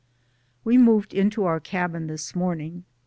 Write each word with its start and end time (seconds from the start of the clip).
We 0.63 0.79
moved 0.79 1.13
into 1.13 1.43
our 1.43 1.59
cabin 1.59 2.07
this 2.07 2.35
morning. 2.35 2.85